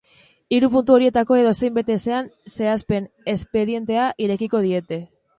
Hiru 0.57 0.67
puntu 0.75 0.93
horietako 0.93 1.35
edozein 1.41 1.75
bete 1.75 1.93
ezean, 1.95 2.31
zehapen-espedientea 2.55 4.07
irekiko 4.25 4.63
diete. 4.65 4.99